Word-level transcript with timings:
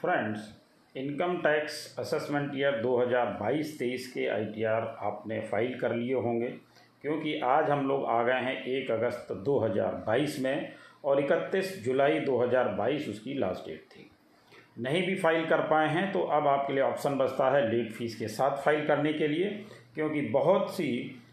Friends, 0.00 0.40
income 0.94 1.36
tax 1.36 1.74
assessment 1.98 2.52
year 2.56 2.80
2022-23 2.82 4.06
के 4.12 4.26
ITR 4.28 4.82
आपने 5.02 5.40
file 5.42 5.78
कर 5.80 5.94
लिए 5.94 6.14
होंगे, 6.16 6.46
क्योंकि 7.02 7.38
आज 7.40 7.70
हम 7.70 7.86
लोग 7.88 8.04
आ 8.06 8.22
गए 8.22 8.40
हैं 8.42 8.64
एक 8.66 8.90
अगस्त 8.90 9.32
2022 9.48 10.38
में 10.40 10.72
और 11.04 11.22
31 11.22 11.76
जुलाई 11.84 12.20
2022 12.20 13.08
उसकी 13.10 13.34
लास्ट 13.34 13.68
डेट 13.68 13.84
थी। 13.90 14.10
नहीं 14.78 15.06
भी 15.06 15.14
फ़ाइल 15.16 15.46
कर 15.46 15.60
पाए 15.68 15.88
हैं 15.88 16.10
तो 16.12 16.20
अब 16.20 16.46
आपके 16.48 16.72
लिए 16.72 16.82
ऑप्शन 16.82 17.18
बचता 17.18 17.50
है 17.56 17.68
लेट 17.70 17.92
फ़ीस 17.92 18.18
के 18.18 18.28
साथ 18.30 18.62
फ़ाइल 18.64 18.86
करने 18.86 19.12
के 19.12 19.28
लिए, 19.28 19.48
क्योंकि 19.94 20.20
बहुत 20.30 20.74
सी 20.74 20.90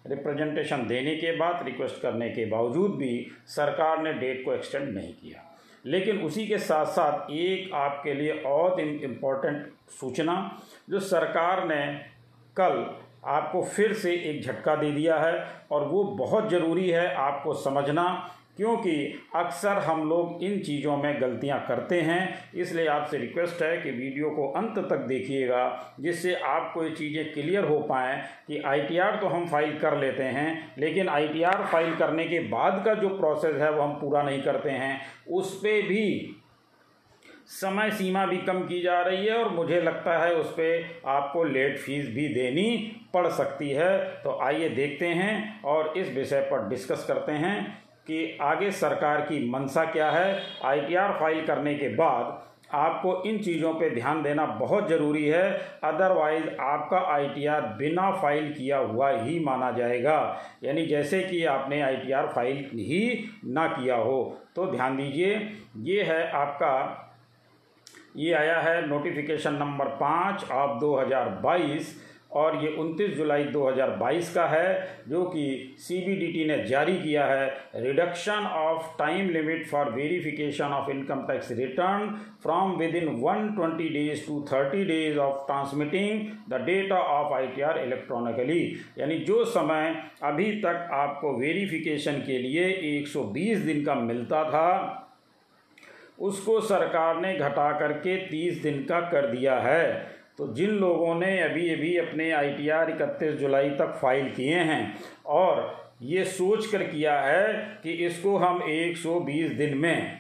रिप्रेजेंटेशन 0.08 0.88
देने 0.88 1.16
के 1.16 1.36
बाद 1.38 1.66
रिक्वेस्ट 1.66 2.02
करने 2.02 2.30
के 2.30 2.46
बावजूद 2.48 2.96
भी 2.98 3.28
सरकार 3.48 4.04
ने 4.04 4.14
डेट 4.16 4.46
को 4.46 4.54
एक्सटेंड 4.54 4.94
नहीं 4.96 5.14
किया। 5.14 5.44
लेकिन 5.88 6.22
उसी 6.22 6.48
के 6.48 6.58
साथ 6.58 6.86
साथ 6.86 7.32
एक 7.32 7.74
आपके 7.74 8.14
लिए 8.14 8.32
और 8.46 8.80
इम्पोर्टेंट 8.82 9.68
सूचना, 9.90 10.60
जो 10.90 11.00
सरकार 11.00 11.68
ने 11.68 11.86
कल 12.58 12.86
आपको 13.26 13.62
फिर 13.64 13.94
से 13.94 14.14
एक 14.16 14.42
झटका 14.44 14.76
दे 14.76 14.92
दिया 14.92 15.20
है 15.20 15.34
और 15.72 15.88
वो 15.88 16.04
बहुत 16.04 16.50
ज़रूरी 16.50 16.90
है 16.90 17.14
आपको 17.16 17.54
समझना 17.54 18.06
क्योंकि 18.58 18.94
अक्सर 19.36 19.78
हम 19.80 20.08
लोग 20.10 20.44
इन 20.44 20.60
चीज़ों 20.60 20.96
में 20.98 21.22
गलतियाँ 21.22 21.60
करते 21.68 22.00
हैं, 22.02 22.52
इसलिए 22.56 22.88
आपसे 22.88 23.18
रिक्वेस्ट 23.18 23.62
है 23.64 23.78
कि 23.78 23.92
वीडियो 23.92 24.30
को 24.30 24.48
अंत 24.52 24.80
तक 24.82 25.06
देखिएगा, 25.08 25.94
जिससे 26.00 26.34
आपको 26.36 26.84
ये 26.84 26.90
चीज़ें 26.92 27.34
क्लियर 27.34 27.66
हो 27.66 27.80
पाएँ 27.82 28.18
कि 28.48 28.62
आईटीआर 28.64 29.16
तो 29.16 29.28
हम 29.28 29.46
फ़ाइल 29.48 29.78
कर 29.80 29.98
लेते 29.98 30.24
हैं, 30.24 30.74
लेकिन 30.78 31.10
आईटीआर 31.10 31.66
फ़ाइल 31.66 31.96
करने 31.96 32.28
के 32.28 32.40
बाद 32.50 32.84
का 32.86 32.94
जो 32.96 33.10
प्रोसेस 33.12 33.62
है 33.62 33.72
वो 33.72 33.82
हम 33.82 33.94
पूरा 34.00 34.24
नहीं 34.24 34.42
करते 34.42 34.70
हैं। 34.72 35.00
उस 35.30 35.56
पर 35.58 35.88
भी 35.88 36.36
समय 37.52 37.92
सीमा 37.92 38.26
भी 38.26 38.38
कम 38.38 38.62
की 38.62 38.82
जा 38.82 39.02
रही 39.02 39.26
है 39.26 39.36
और 39.36 39.50
मुझे 39.52 39.80
लगता 39.82 40.18
है 40.20 40.34
उस 40.36 40.48
पर 40.52 41.02
आपको 41.08 41.44
लेट 41.44 41.78
फ़ीस 41.80 42.08
भी 42.08 42.28
देनी 42.28 42.96
पड़ 43.14 43.28
सकती 43.28 43.70
है। 43.70 43.98
तो 44.24 44.38
आइए 44.44 44.70
देखते 44.70 45.08
हैं 45.08 45.62
और 45.64 45.94
इस 45.98 46.14
विषय 46.16 46.42
पर 46.52 46.68
डिस्कस 46.70 47.06
करते 47.08 47.32
हैं। 47.34 47.87
कि 48.08 48.38
आगे 48.42 48.72
सरकार 48.72 49.22
की 49.22 49.50
मंशा 49.50 49.86
क्या 49.86 50.10
है? 50.12 50.42
आईटीआर 50.66 51.18
फ़ाइल 51.20 51.46
करने 51.46 51.76
के 51.76 51.88
बाद 51.96 52.44
आपको 52.74 53.12
इन 53.26 53.38
चीज़ों 53.38 53.74
पे 53.74 53.90
ध्यान 53.90 54.22
देना 54.24 54.46
बहुत 54.46 54.88
ज़रूरी 54.90 55.26
है। 55.26 55.44
अदरवाइज़ 55.84 56.48
आपका 56.62 56.98
आईटीआर 57.14 57.62
बिना 57.78 58.12
फ़ाइल 58.12 58.52
किया 58.54 58.78
हुआ 58.78 59.10
ही 59.12 59.40
माना 59.40 59.72
जाएगा। 59.72 60.18
यानी 60.64 60.86
जैसे 60.86 61.22
कि 61.24 61.44
आपने 61.46 61.82
आईटीआर 61.82 62.28
फ़ाइल 62.28 62.58
ही 62.74 63.30
ना 63.46 63.68
किया 63.68 63.96
हो। 63.96 64.38
तो 64.56 64.66
ध्यान 64.72 64.98
दीजिए, 64.98 65.36
ये 65.78 66.04
है 66.04 66.30
आपका, 66.32 67.04
ये 68.16 68.34
आया 68.34 68.60
है 68.60 68.88
नोटिफिकेशन 68.88 69.54
नंबर 69.54 69.86
पाँच 69.98 70.44
ऑफ़ 70.52 70.80
2022 70.80 71.96
और 72.38 72.56
ये 72.64 72.70
29 72.80 73.16
जुलाई 73.16 73.44
2022 73.46 74.30
का 74.34 74.46
है, 74.48 75.04
जो 75.08 75.24
कि 75.26 75.76
सीबीडीटी 75.80 76.46
ने 76.46 76.58
जारी 76.64 76.98
किया 76.98 77.26
है। 77.26 77.48
Reduction 77.76 78.46
of 78.56 78.98
time 79.00 79.30
limit 79.30 79.66
for 79.68 79.90
verification 79.92 80.74
of 80.74 80.90
income 80.92 81.22
tax 81.28 81.52
return 81.52 82.10
from 82.44 82.76
within 82.96 83.08
120 83.22 83.90
days 83.90 84.26
to 84.28 84.40
30 84.50 84.84
days 84.86 85.18
of 85.20 85.46
transmitting 85.48 86.22
the 86.50 86.62
data 86.66 87.00
of 87.14 87.34
ITR 87.34 87.80
electronically 87.80 88.62
यानी 89.00 89.18
जो 89.22 89.44
समय 89.48 89.96
अभी 90.24 90.52
तक 90.62 90.90
आपको 90.94 91.38
वेरिफिकेशन 91.40 92.22
के 92.22 92.38
लिए 92.38 92.70
120 92.92 93.66
दिन 93.66 93.84
का 93.86 93.96
मिलता 93.96 94.44
था, 94.44 95.04
उसको 96.20 96.60
सरकार 96.62 97.20
ने 97.22 97.34
घटा 97.36 97.72
करके 97.80 98.16
30 98.28 98.62
दिन 98.64 98.84
का 98.84 99.00
कर 99.10 99.28
दिया 99.28 99.56
है। 99.60 100.17
तो 100.38 100.54
जिन 100.54 100.70
लोगों 100.70 101.16
ने 101.16 101.40
अभी 101.40 101.70
अभी 101.70 101.98
अपने 101.98 102.32
आई 102.32 102.50
टी 102.50 102.70
आर 102.70 102.90
इकतीस 102.90 103.34
जुलाई 103.36 103.70
तक 103.70 103.98
फ़ाइल 104.02 104.30
किए 104.30 104.56
हैं 104.56 104.98
और 105.26 105.88
ये 106.02 106.26
सोच 106.26 106.66
कर 106.66 106.84
किया 106.84 107.22
है 107.22 107.54
कि 107.84 107.92
इसको 107.92 108.38
हम 108.38 108.60
120 108.60 109.54
दिन 109.54 109.78
में 109.78 110.20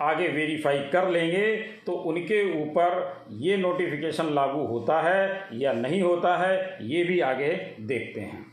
आगे 0.00 0.28
वेरीफाई 0.28 0.78
कर 0.78 1.10
लेंगे 1.10 1.56
तो 1.56 1.92
उनके 1.92 2.62
ऊपर 2.62 3.22
ये 3.30 3.56
नोटिफिकेशन 3.56 4.26
लागू 4.26 4.66
होता 4.66 5.02
है 5.02 5.48
या 5.52 5.72
नहीं 5.72 6.02
होता 6.02 6.36
है, 6.36 6.78
ये 6.82 7.04
भी 7.04 7.20
आगे 7.20 7.74
देखते 7.80 8.20
हैं। 8.20 8.47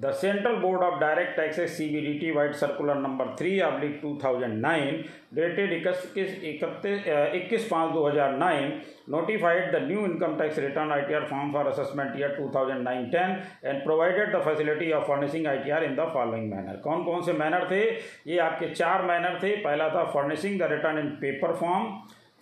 The 0.00 0.10
central 0.20 0.54
board 0.60 0.82
of 0.82 1.00
direct 1.00 1.36
taxes 1.36 1.76
C 1.78 1.88
B 1.88 2.00
D 2.00 2.12
T 2.18 2.30
vide 2.32 2.54
circular 2.56 2.94
number 2.96 3.34
three 3.38 3.58
oblique 3.60 3.98
two 4.02 4.18
thousand 4.24 4.60
nine 4.60 5.02
dated 5.34 5.72
इकतीस 5.72 6.44
इकतीस 6.44 7.06
इक्कीस 7.34 7.66
पाँच 7.70 7.92
दो 7.94 8.06
हज़ार 8.06 8.36
nine 8.36 8.72
notified 9.10 9.70
the 9.72 9.82
new 9.82 10.04
income 10.04 10.36
tax 10.38 10.58
return 10.58 10.92
I 10.92 11.02
T 11.02 11.14
R 11.14 11.24
form 11.30 11.52
for 11.52 11.66
assessment 11.66 12.18
year 12.20 12.34
two 12.36 12.50
thousand 12.54 12.82
nine 12.84 13.08
ten 13.10 13.36
and 13.64 13.82
provided 13.84 14.34
the 14.36 14.40
facility 14.44 14.90
of 14.92 15.04
furnishing 15.08 15.46
I 15.46 15.58
T 15.58 15.70
R 15.70 15.84
in 15.84 15.94
the 15.96 16.08
following 16.14 16.50
manner 16.52 16.80
कौन 16.84 17.04
कौन 17.04 17.22
से 17.22 17.32
manner 17.42 17.66
थे? 17.70 17.82
ये 18.26 18.38
आपके 18.46 18.68
चार 18.74 19.02
manner 19.12 19.38
थे। 19.42 19.54
पहला 19.64 19.88
था 19.94 20.04
furnishing 20.16 20.58
the 20.60 20.72
return 20.72 20.98
in 20.98 21.08
paper 21.20 21.54
form 21.60 21.92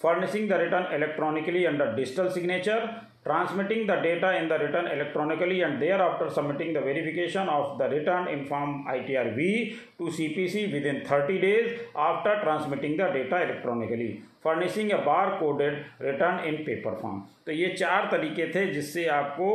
furnishing 0.03 0.49
the 0.51 0.61
return 0.61 0.95
electronically 0.95 1.65
under 1.65 1.95
digital 1.95 2.29
signature 2.31 2.89
transmitting 3.29 3.87
the 3.87 3.97
data 4.07 4.31
in 4.39 4.49
the 4.49 4.59
return 4.59 4.87
electronically 4.87 5.61
and 5.63 5.83
thereafter 5.83 6.31
submitting 6.31 6.73
the 6.73 6.81
verification 6.81 7.49
of 7.49 7.77
the 7.79 7.89
return 7.89 8.27
in 8.29 8.47
form 8.47 8.87
ITRV 8.89 9.41
to 9.99 10.05
CPC 10.17 10.73
within 10.73 11.05
30 11.05 11.39
days 11.39 11.79
after 11.95 12.41
transmitting 12.43 12.97
the 12.97 13.09
data 13.19 13.39
electronically. 13.47 14.11
Furnishing 14.45 14.91
a 14.93 14.97
bar 15.05 15.29
coded 15.39 15.75
return 16.03 16.45
in 16.49 16.57
paper 16.65 16.95
form 17.01 17.21
तो 17.47 17.53
ये 17.53 17.69
चार 17.69 18.05
तरीके 18.11 18.47
थे 18.55 18.65
जिससे 18.73 19.07
आपको 19.15 19.49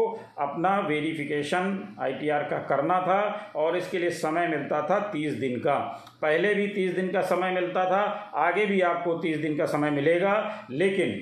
अपना 0.46 0.78
verification 0.88 1.78
ITR 2.02 2.44
का 2.50 2.58
करना 2.70 3.00
था 3.02 3.20
और 3.56 3.78
इसके 3.78 4.00
लिए 4.00 4.10
समय 4.18 4.48
मिलता 4.48 4.82
था 4.90 5.00
तीस 5.14 5.34
दिन 5.40 5.60
का 5.60 5.78
पहले 6.22 6.54
भी 6.56 6.68
तीस 6.76 6.94
दिन 6.96 7.12
का 7.12 7.22
समय 7.32 7.52
मिलता 7.52 7.86
था 7.92 8.02
आगे 8.48 8.66
भी 8.66 8.82
आपको 8.90 9.18
तीस 9.22 9.38
दिन 9.40 9.58
का 9.58 9.66
समय 9.76 9.92
मिलेगा 9.92 10.36
लेकिन 10.72 11.16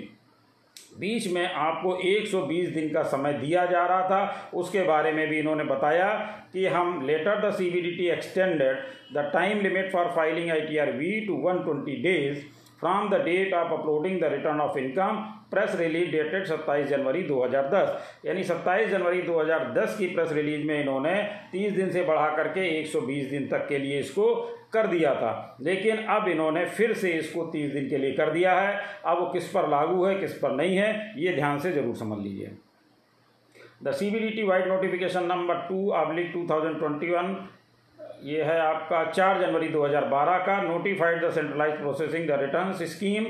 बीच 1.00 1.28
में 1.28 1.46
आपको 1.46 1.96
120 2.04 2.74
दिन 2.74 2.90
का 2.90 3.04
समय 3.04 3.34
दिया 3.34 3.66
जा 3.66 3.86
रहा 3.86 4.02
था। 4.10 4.50
उसके 4.54 4.84
बारे 4.84 5.12
में 5.12 5.28
भी 5.30 5.40
इन्होंने 5.40 5.64
बताया 5.64 6.10
कि 6.54 6.66
हम 6.68 7.02
later 7.06 7.50
the 7.50 7.54
C 7.54 7.70
B 7.70 7.82
D 7.82 7.92
T 7.92 8.08
extended 8.08 8.78
the 9.16 9.30
time 9.34 9.62
limit 9.62 9.92
for 9.92 10.12
filing 10.16 10.52
I 10.52 10.62
T 10.62 10.78
R 10.78 10.92
V 10.92 11.20
to 11.28 11.36
one 11.48 11.64
twenty 11.64 11.96
days 12.04 12.40
from 12.80 13.10
the 13.10 13.22
date 13.22 13.54
of 13.54 13.74
uploading 13.74 14.20
the 14.22 14.32
return 14.34 14.62
of 14.62 14.78
income 14.78 15.18
press 15.52 15.76
release 15.76 16.12
dated 16.12 16.48
27 16.48 16.86
January 16.88 17.24
2010 17.24 18.26
यानी 18.26 18.44
27 18.44 18.88
जनवरी 18.90 19.22
2010 19.22 19.98
की 19.98 20.08
press 20.16 20.32
release 20.32 20.64
में 20.68 20.80
इन्होंने 20.82 21.14
30 21.56 21.76
दिन 21.76 21.90
से 21.90 22.04
बढ़ा 22.04 22.30
करके 22.36 22.64
120 22.84 23.30
दिन 23.30 23.48
तक 23.48 23.68
के 23.68 23.78
लिए 23.78 24.00
इसको 24.00 24.28
कर 24.74 24.88
दिया 24.88 25.14
था। 25.16 25.58
लेकिन 25.62 25.98
अब 26.08 26.28
इन्होंने 26.28 26.66
फिर 26.68 26.94
से 26.94 27.12
इसको 27.12 27.44
30 27.46 27.72
दिन 27.74 27.90
के 27.90 27.98
लिए 27.98 28.12
कर 28.14 28.32
दिया 28.32 28.60
है। 28.60 28.80
अब 29.06 29.20
वो 29.20 29.26
किस 29.32 29.50
पर 29.52 29.68
लागू 29.70 30.04
है, 30.06 30.16
किस 30.20 30.34
पर 30.34 30.52
नहीं 30.52 30.78
है, 30.78 31.14
ये 31.18 31.34
ध्यान 31.36 31.60
से 31.60 31.72
ज़रूर 31.72 31.96
समझ 31.96 32.18
लीजिए। 32.20 32.52
The 33.84 33.92
C 33.92 34.10
B 34.12 34.20
D 34.20 34.30
T 34.30 34.44
vide 34.44 34.68
notification 34.68 35.24
number 35.26 35.56
two 35.70 35.88
oblique 35.98 36.30
two 36.34 36.46
thousand 36.50 36.78
twenty 36.80 37.10
one 37.10 37.36
ये 38.24 38.44
है 38.44 38.60
आपका 38.60 39.04
चार 39.12 39.40
जनवरी 39.42 39.68
2012 39.70 40.38
का 40.46 40.62
notified 40.62 41.24
the 41.24 41.30
centralise 41.34 41.78
processing 41.80 42.28
the 42.28 42.40
return 42.42 42.72
scheme 42.88 43.26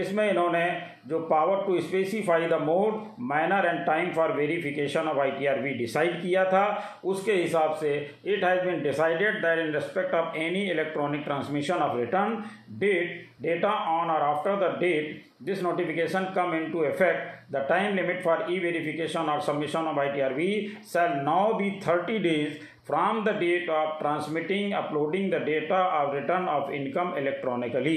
इसमें 0.00 0.28
इन्होंने 0.30 0.64
जो 1.08 1.18
power 1.30 1.64
to 1.66 1.80
specify 1.80 2.46
the 2.48 2.58
mode 2.62 3.00
manner 3.30 3.66
and 3.66 3.84
time 3.86 4.10
for 4.14 4.32
verification 4.32 5.08
of 5.08 5.18
ITRV 5.20 5.74
decide 5.78 6.20
किया 6.22 6.44
था। 6.52 6.64
उसके 7.04 7.32
हिसाब 7.32 7.74
से 7.80 7.94
it 8.24 8.44
has 8.44 8.64
been 8.66 8.82
decided 8.82 9.40
that 9.42 9.66
in 9.66 9.72
respect 9.74 10.14
of 10.14 10.36
any 10.38 10.64
electronic 10.70 11.24
transmission 11.24 11.86
of 11.88 11.96
return 11.98 12.42
date 12.78 13.22
data 13.42 13.70
on 13.98 14.10
और 14.10 14.22
after 14.22 14.56
the 14.56 14.76
डेट 14.80 15.22
this 15.40 15.60
notification 15.60 16.32
come 16.32 16.54
into 16.54 16.84
effect, 16.84 17.50
the 17.50 17.60
time 17.64 17.96
limit 17.96 18.22
for 18.22 18.48
e-verification 18.48 19.28
or 19.28 19.40
submission 19.40 19.86
of 19.86 19.96
ITRV 19.96 20.76
shall 20.90 21.22
now 21.22 21.58
be 21.58 21.80
30 21.80 22.18
days 22.20 22.62
from 22.86 23.24
the 23.24 23.36
date 23.38 23.68
of 23.70 23.98
transmitting 23.98 24.72
uploading 24.74 25.30
the 25.32 25.42
data 25.44 25.84
of 25.88 26.14
return 26.14 26.48
of 26.48 26.70
income 26.72 27.14
electronically 27.18 27.96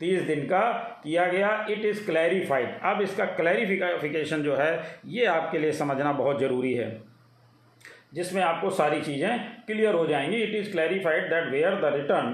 तीस 0.00 0.22
दिन 0.22 0.44
का 0.46 0.60
किया 1.04 1.24
गया 1.26 1.48
it 1.70 1.84
is 1.84 2.04
clarified 2.06 2.78
अब 2.82 3.00
इसका 3.02 3.24
clarification 3.36 4.42
जो 4.42 4.54
है, 4.56 5.00
ये 5.06 5.24
आपके 5.26 5.58
लिए 5.58 5.72
समझना 5.72 6.12
बहुत 6.12 6.40
ज़रूरी 6.40 6.72
है। 6.74 6.90
जिसमें 8.14 8.42
आपको 8.42 8.70
सारी 8.70 9.00
चीज़ें 9.00 9.64
क्लियर 9.66 9.94
हो 9.94 10.06
जाएँगी। 10.06 10.36
It 10.36 10.54
is 10.54 10.70
clarified 10.72 11.28
that 11.30 11.50
where 11.52 11.74
the 11.80 11.92
return 11.94 12.32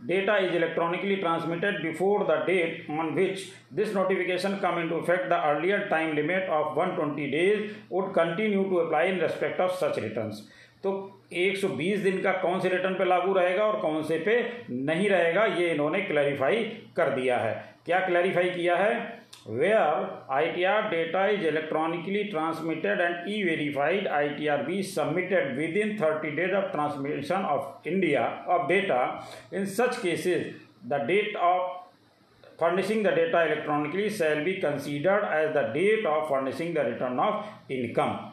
data 0.00 0.36
is 0.38 0.54
electronically 0.56 1.16
transmitted 1.16 1.82
before 1.82 2.24
the 2.26 2.42
date 2.46 2.86
on 2.90 3.10
which 3.14 3.40
this 3.74 3.94
notification 3.94 4.56
come 4.62 4.78
into 4.90 4.98
effect 4.98 5.28
the 5.28 5.40
earlier 5.44 5.86
time 5.90 6.12
limit 6.16 6.48
of 6.50 6.78
one 6.78 6.94
twenty 6.96 7.26
days 7.30 7.62
would 7.90 8.10
continue 8.14 8.62
to 8.64 8.76
apply 8.76 9.08
in 9.08 9.20
respect 9.20 9.60
of 9.60 9.72
such 9.76 9.98
return 9.98 10.30
तो 10.84 10.90
120 11.32 12.02
दिन 12.02 12.20
का 12.22 12.32
कौन 12.42 12.60
से 12.60 12.68
return 12.68 12.94
पे 12.94 13.04
लागू 13.04 13.32
रहेगा 13.32 13.64
और 13.64 13.80
कौन 13.80 14.02
से 14.02 14.18
पे 14.18 14.36
नहीं 14.70 15.08
रहेगा, 15.08 15.44
ये 15.44 15.68
इन्होंने 15.70 16.00
क्लैरिफाई 16.00 16.62
कर 16.96 17.10
दिया 17.10 17.38
है। 17.38 17.54
क्या 17.86 17.98
क्लैरिफाई 18.06 18.50
किया 18.50 18.76
है? 18.76 19.18
Where 19.48 20.08
I 20.30 20.46
T 20.52 20.64
R 20.64 20.88
data 20.90 21.26
is 21.26 21.46
electronically 21.46 22.22
transmitted 22.24 23.00
and 23.00 23.28
e 23.28 23.42
verified 23.44 24.08
I 24.08 24.28
T 24.28 24.46
R 24.46 24.62
be 24.62 24.82
submitted 24.82 25.56
within 25.76 25.96
thirty 26.00 26.30
days 26.36 26.54
of 26.54 26.72
transmission 26.72 27.44
of 27.50 27.88
India 27.88 28.24
of 28.48 28.66
data 28.68 29.02
in 29.54 29.64
such 29.76 30.02
cases 30.02 30.54
the 30.86 31.04
date 31.06 31.36
of 31.36 31.78
furnishing 32.60 32.98
the 33.02 33.12
data 33.16 33.38
electronically 33.46 34.06
shall 34.10 34.44
be 34.44 34.54
considered 34.60 35.22
as 35.36 35.54
the 35.54 35.62
date 35.76 36.04
of 36.04 36.28
furnishing 36.28 36.74
the 36.74 36.82
return 36.84 37.18
of 37.18 37.46
income. 37.70 38.29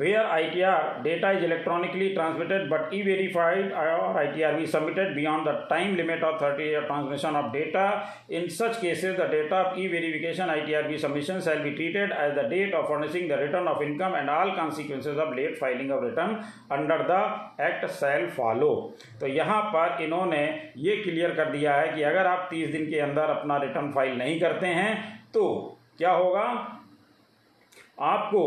Where 0.00 0.24
ITR 0.40 1.02
data 1.02 1.28
is 1.36 1.42
electronically 1.42 2.08
transmitted 2.14 2.68
but 2.68 2.92
e-verified 2.92 3.72
or 3.72 4.14
ITR 4.24 4.62
is 4.62 4.70
submitted 4.70 5.14
beyond 5.14 5.46
the 5.46 5.54
time 5.70 5.96
limit 5.96 6.22
of 6.22 6.38
30 6.38 6.62
year 6.62 6.82
transmission 6.86 7.34
of 7.34 7.50
data. 7.50 8.06
In 8.28 8.50
such 8.50 8.80
cases, 8.80 9.16
the 9.16 9.28
data 9.36 9.56
of 9.56 9.78
e-verification 9.78 10.48
ITRB 10.48 11.00
submission 11.00 11.40
shall 11.40 11.62
be 11.62 11.74
treated 11.74 12.12
as 12.12 12.34
the 12.34 12.42
date 12.42 12.74
of 12.74 12.86
furnishing 12.88 13.26
the 13.26 13.38
return 13.38 13.66
of 13.66 13.80
income 13.80 14.14
and 14.14 14.28
all 14.28 14.54
consequences 14.54 15.16
of 15.16 15.34
late 15.34 15.56
filing 15.58 15.90
of 15.90 16.02
return 16.02 16.44
under 16.70 16.98
the 17.12 17.22
act 17.68 17.90
shall 17.98 18.28
follow. 18.36 18.74
तो 19.20 19.26
यहाँ 19.26 19.62
पर 19.74 20.02
इन्होंने 20.04 20.44
ये 20.76 20.96
clear 21.02 21.34
कर 21.36 21.50
दिया 21.50 21.74
है 21.74 21.94
कि 21.94 22.02
अगर 22.02 22.26
आप 22.26 22.48
30 22.52 22.72
दिन 22.72 22.90
के 22.90 22.98
अंदर 23.00 23.30
अपना 23.40 23.56
रिटर्न 23.62 23.90
फ़ाइल 23.92 24.18
नहीं 24.18 24.40
करते 24.40 24.66
हैं 24.80 24.94
तो 25.34 25.44
क्या 25.98 26.10
होगा 26.12 26.46
आपको 27.98 28.42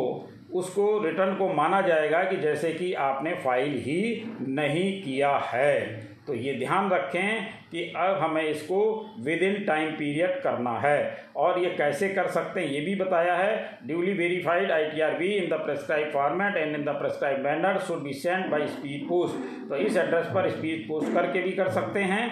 उसको 0.53 0.85
रिटर्न 1.03 1.35
को 1.35 1.47
माना 1.53 1.81
जाएगा 1.81 2.23
कि 2.23 2.37
जैसे 2.37 2.71
कि 2.73 2.93
आपने 2.99 3.33
फ़ाइल 3.43 3.73
ही 3.77 4.23
नहीं 4.41 5.01
किया 5.03 5.35
है। 5.45 6.07
तो 6.27 6.33
ये 6.35 6.53
ध्यान 6.53 6.89
रखें 6.89 7.45
कि 7.71 7.83
अब 7.97 8.17
हमें 8.17 8.41
इसको 8.43 8.79
विद 9.19 9.43
इन 9.43 9.63
टाइम 9.65 9.91
पीरियड 9.91 10.41
करना 10.41 10.71
है। 10.79 11.29
और 11.35 11.59
ये 11.59 11.69
कैसे 11.69 12.09
कर 12.09 12.27
सकते 12.27 12.59
हैं, 12.59 12.67
ये 12.67 12.81
भी 12.81 12.95
बताया 12.95 13.35
है। 13.35 13.79
Duly 13.87 14.13
verified 14.13 14.71
I 14.71 14.85
T 14.85 15.01
R 15.01 15.17
be 15.17 15.27
in 15.27 15.49
the 15.49 15.59
prescribe 15.61 16.11
format 16.13 16.57
and 16.57 16.75
in 16.75 16.83
the 16.83 16.95
prescribe 16.99 17.43
manner 17.45 17.79
should 17.87 18.03
be 18.03 18.13
send 18.15 18.45
by 18.51 18.67
speed 18.67 19.07
post 19.09 19.69
तो 19.69 19.75
इस 19.77 19.97
एड्रेस 19.97 20.25
पर 20.35 20.49
स्पीड 20.49 20.87
पोस्ट 20.87 21.13
करके 21.13 21.41
भी 21.41 21.51
कर 21.51 21.69
सकते 21.71 21.99
हैं। 22.03 22.27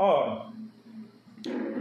और 0.00 0.48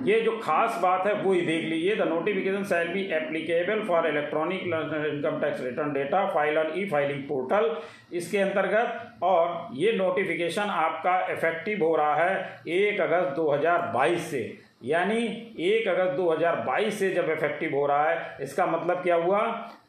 ये 0.06 0.19
जो 0.22 0.31
खास 0.40 0.80
बात 0.81 1.06
है, 1.07 1.13
वो 1.13 1.31
ही 1.34 1.42
देख 1.42 1.63
लीजिए। 1.66 1.96
The 1.96 2.07
notification 2.07 2.63
shall 2.66 2.88
be 2.88 3.01
applicable 3.13 3.81
for 3.88 4.07
electronic 4.07 4.62
income 4.62 5.40
tax 5.42 5.62
return 5.62 5.94
data 5.94 6.25
file 6.28 6.57
और 6.57 6.72
ई 6.78 6.86
फाइलिंग 6.90 7.24
पोर्टल 7.24 7.75
इसके 8.18 8.38
अंतर्गत। 8.38 9.24
और 9.24 9.68
ये 9.75 9.92
नोटिफिकेशन 9.94 10.69
आपका 10.78 11.19
इफ़ेक्टिव 11.31 11.84
हो 11.84 11.96
रहा 11.96 12.16
है 12.16 12.62
एक 12.69 13.01
अगस्त 13.01 13.36
2022 13.36 14.30
से। 14.31 14.42
यानी 14.81 15.24
एक 15.60 15.88
अगस्त 15.88 16.18
2022 16.18 17.00
से 17.00 17.10
जब 17.10 17.30
इफ़ेक्टिव 17.30 17.76
हो 17.76 17.86
रहा 17.86 18.10
है, 18.10 18.38
इसका 18.42 18.66
मतलब 18.66 19.02
क्या 19.04 19.16
हुआ 19.16 19.42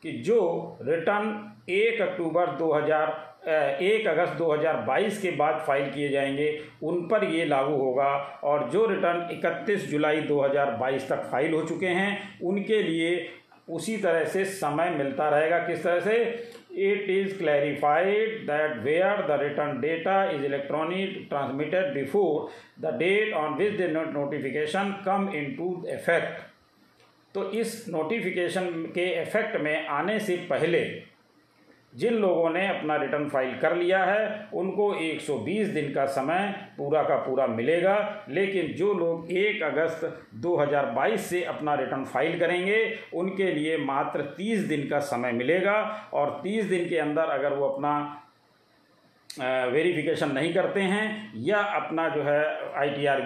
कि 0.03 0.13
जो 0.13 0.79
रिटर्न 0.83 1.73
एक 1.73 2.01
अक्टूबर 2.01 2.57
2000 2.57 3.29
एक 3.83 4.07
अगस्त 4.07 4.33
2022 4.33 5.21
के 5.23 5.31
बाद 5.31 5.61
फ़ाइल 5.67 5.91
किए 5.91 6.09
जाएँगे, 6.09 6.49
उन 6.83 7.01
पर 7.09 7.25
ये 7.25 7.45
लागू 7.45 7.77
होगा। 7.77 8.09
और 8.45 8.69
जो 8.71 8.85
रिटर्न 8.87 9.29
31 9.33 9.87
जुलाई 9.91 10.21
2022 10.21 11.09
तक 11.09 11.23
फ़ाइल 11.31 11.55
हो 11.55 11.63
चुके 11.63 11.87
हैं, 11.87 12.41
उनके 12.43 12.83
लिए 12.83 13.29
उसी 13.69 13.97
तरह 13.97 14.25
से 14.25 14.45
समय 14.45 14.91
मिलता 14.91 15.29
रहेगा। 15.29 15.59
किस 15.59 15.83
तरह 15.85 16.01
से? 16.01 16.25
Is 16.71 17.37
clarified 17.39 18.39
that 18.47 18.77
where 18.85 19.23
the 19.29 19.41
return 19.43 19.81
data 19.81 20.23
is 20.31 20.45
electronic 20.45 21.27
transmitted 21.29 21.93
before 21.95 22.51
the 22.81 22.95
date 22.99 23.35
on 23.35 23.55
which 23.55 23.77
the 23.81 23.91
notification 24.15 24.93
come 25.05 25.29
into 25.57 25.73
effect 25.89 26.49
तो 27.35 27.51
इस 27.53 27.85
नोटिफिकेशन 27.89 28.67
के 28.95 29.05
इफ़ेक्ट 29.23 29.61
में 29.61 29.87
आने 29.89 30.19
से 30.21 30.37
पहले 30.51 30.81
जिन 31.95 32.15
लोगों 32.15 32.51
ने 32.51 32.67
अपना 32.69 32.97
रिटर्न 32.97 33.29
फ़ाइल 33.29 33.55
कर 33.59 33.75
लिया 33.77 34.05
है, 34.05 34.49
उनको 34.55 34.95
120 34.95 35.69
दिन 35.69 35.93
का 35.93 36.05
समय 36.07 36.55
पूरा 36.77 37.03
का 37.03 37.17
पूरा 37.17 37.47
मिलेगा। 37.47 38.25
लेकिन 38.29 38.73
जो 38.75 38.93
लोग 38.95 39.33
1 39.33 39.63
अगस्त 39.63 40.05
2022 40.35 41.21
से 41.21 41.43
अपना 41.45 41.75
रिटर्न 41.75 42.05
फ़ाइल 42.05 42.39
करेंगे, 42.41 42.99
उनके 43.15 43.51
लिए 43.53 43.77
मात्र 43.77 44.23
30 44.39 44.67
दिन 44.69 44.89
का 44.89 44.99
समय 44.99 45.33
मिलेगा। 45.33 45.77
और 46.13 46.41
30 46.45 46.65
दिन 46.65 46.89
के 46.89 46.99
अंदर 46.99 47.31
अगर 47.31 47.55
वो 47.55 47.69
अपना 47.69 48.17
वेरिफिकेशन 49.31 50.33
नहीं 50.33 50.53
करते 50.55 50.81
हैं 50.81 51.33
या 51.37 51.59
अपना 51.59 52.09
जो 52.09 52.23
है 52.23 52.73
आई 52.75 52.91
टी 52.91 53.07
आर 53.07 53.21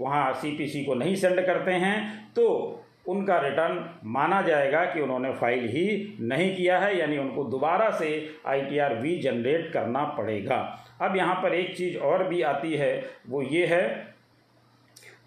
वहाँ 0.00 0.32
सी 0.32 0.56
पी 0.56 0.66
सी 0.66 0.84
को 0.84 0.94
नहीं 0.94 1.14
सेंड 1.16 1.40
करते 1.46 1.70
हैं 1.70 1.96
तो 2.36 2.46
उनका 3.06 3.38
रिटर्न 3.38 3.84
माना 4.06 4.40
जाएगा 4.42 4.84
कि 4.84 5.00
उन्होंने 5.00 5.32
फ़ाइल 5.34 5.68
ही 5.68 6.16
नहीं 6.22 6.54
किया 6.56 6.78
है, 6.78 6.98
यानी 6.98 7.18
उनको 7.18 7.44
दोबारा 7.46 7.90
से 7.90 8.08
I 8.46 8.62
T 8.62 8.78
R 8.78 8.94
V 8.94 9.16
generate 9.18 9.72
करना 9.72 10.04
पड़ेगा। 10.18 10.56
अब 11.02 11.16
यहाँ 11.16 11.34
पर 11.42 11.54
एक 11.54 11.76
चीज़ 11.76 11.96
और 11.98 12.24
भी 12.28 12.40
आती 12.44 12.72
है, 12.74 13.02
वो 13.28 13.42
ये 13.42 13.66
है 13.66 13.88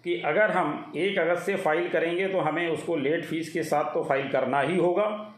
कि 0.04 0.20
अगर 0.22 0.50
हम 0.50 0.92
एक 0.96 1.18
अगस्त 1.18 1.46
से 1.46 1.56
फ़ाइल 1.56 1.88
करेंगे 1.88 2.28
तो 2.28 2.40
हमें 2.40 2.68
उसको 2.68 2.96
लेट 2.96 3.24
फ़ीस 3.24 3.52
के 3.52 3.62
साथ 3.64 3.92
तो 3.94 4.02
फ़ाइल 4.04 4.28
करना 4.28 4.60
ही 4.60 4.76
होगा। 4.76 5.34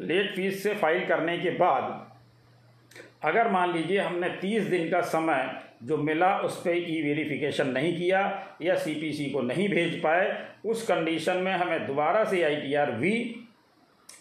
लेट 0.00 0.34
फ़ीस 0.34 0.62
से 0.62 0.74
फ़ाइल 0.74 1.06
करने 1.06 1.36
के 1.38 1.50
बाद 1.58 2.11
अगर 3.24 3.50
मान 3.50 3.72
लीजिए 3.72 3.98
हमने 3.98 4.28
तीस 4.40 4.62
दिन 4.64 4.88
का 4.90 5.00
समय 5.00 5.50
जो 5.82 5.96
मिला 5.96 6.36
उस 6.38 6.56
पर 6.60 6.76
ई 6.76 7.00
वेरीफिकेशन 7.02 7.66
नहीं 7.66 7.96
किया 7.96 8.20
या 8.62 8.74
सीपीसी 8.74 9.28
को 9.30 9.40
नहीं 9.42 9.68
भेज 9.68 10.00
पाए, 10.02 10.26
उस 10.64 10.86
कंडीशन 10.86 11.36
में 11.36 11.52
हमें 11.52 11.86
दोबारा 11.86 12.24
से 12.24 12.42
I 12.42 12.56
T 12.56 12.74
R 12.74 12.90
V 12.92 13.14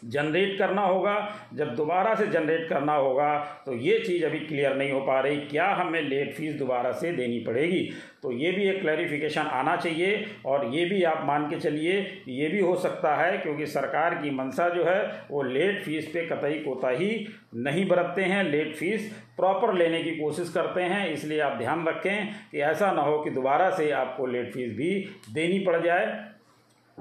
generate 0.05 0.57
करना 0.59 0.81
होगा। 0.81 1.15
जब 1.53 1.75
दोबारा 1.75 2.13
से 2.15 2.27
जनरेट 2.27 2.67
करना 2.69 2.93
होगा 2.93 3.37
तो 3.65 3.73
ये 3.75 3.99
चीज़ 3.99 4.25
अभी 4.25 4.39
क्लियर 4.39 4.75
नहीं 4.75 4.91
हो 4.91 4.99
पा 5.01 5.19
रही। 5.19 5.37
क्या 5.41 5.67
हमें 5.71 6.01
लेट 6.01 6.33
फ़ीस 6.35 6.55
दोबारा 6.55 6.91
से 6.91 7.11
देनी 7.11 7.39
पड़ेगी? 7.39 7.81
तो 8.23 8.31
ये 8.31 8.51
भी 8.51 8.67
एक 8.69 8.79
क्लैरिफिकेशन 8.81 9.41
आना 9.41 9.75
चाहिए 9.75 10.25
और 10.45 10.65
ये 10.73 10.85
भी 10.85 11.03
आप 11.03 11.23
मान 11.25 11.49
के 11.49 11.59
चलिए, 11.59 11.99
ये 12.29 12.47
भी 12.47 12.59
हो 12.59 12.75
सकता 12.75 13.15
है 13.15 13.37
क्योंकि 13.37 13.65
सरकार 13.67 14.15
की 14.15 14.29
मंशा 14.31 14.67
जो 14.69 14.83
है, 14.83 15.01
वो 15.31 15.43
लेट 15.43 15.83
फ़ीस 15.83 16.07
पे 16.07 16.25
कतई 16.27 16.59
कोताही 16.59 17.27
नहीं 17.55 17.87
बरतते 17.87 18.23
हैं। 18.23 18.43
लेट 18.43 18.75
फ़ीस 18.75 19.11
प्रॉपर 19.37 19.73
लेने 19.73 20.01
की 20.03 20.11
कोशिश 20.11 20.49
करते 20.49 20.81
हैं, 20.81 21.07
इसलिए 21.09 21.39
आप 21.39 21.57
ध्यान 21.57 21.87
रखें 21.87 22.27
कि 22.51 22.61
ऐसा 22.61 22.91
ना 22.91 23.01
हो 23.01 23.17
कि 23.19 23.29
दोबारा 23.29 23.69
से 23.69 23.89
आपको 23.91 24.25
लेट 24.25 24.53
फ़ीस 24.53 24.75
भी 24.77 24.93
देनी 25.33 25.59
पड़ 25.59 25.81
जाए। 25.83 26.05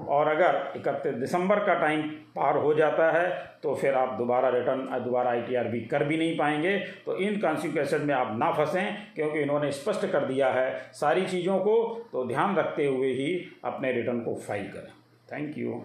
और 0.07 0.27
अगर 0.27 0.73
इकतीस 0.75 1.15
दिसंबर 1.15 1.59
का 1.59 1.73
टाइम 1.81 2.01
पार 2.35 2.57
हो 2.57 2.73
जाता 2.73 3.11
है 3.11 3.29
तो 3.63 3.73
फिर 3.75 3.93
आप 3.93 4.17
दोबारा 4.17 4.49
रिटर्न, 4.49 4.81
दोबारा 5.03 5.31
आईटीआर 5.31 5.67
भी 5.67 5.79
कर 5.81 6.03
भी 6.03 6.17
नहीं 6.17 6.37
पाएँगे। 6.37 6.77
तो 7.05 7.17
इन 7.17 7.39
कॉन्सिक्वेंसेज 7.41 8.03
में 8.03 8.13
आप 8.15 8.35
ना 8.37 8.51
फंसें, 8.53 9.13
क्योंकि 9.15 9.39
इन्होंने 9.39 9.71
स्पष्ट 9.71 10.05
कर 10.05 10.25
दिया 10.25 10.49
है 10.49 10.91
सारी 10.93 11.25
चीज़ों 11.25 11.57
को। 11.59 11.77
तो 12.11 12.25
ध्यान 12.27 12.55
रखते 12.55 12.85
हुए 12.85 13.11
ही 13.13 13.33
अपने 13.65 13.91
रिटर्न 13.91 14.19
को 14.19 14.35
फ़ाइल 14.37 14.67
करें। 14.67 14.91
Thank 15.29 15.57
you. 15.57 15.83